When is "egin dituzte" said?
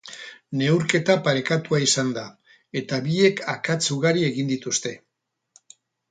4.31-4.95